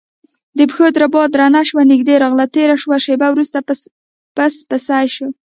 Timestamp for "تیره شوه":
2.55-2.97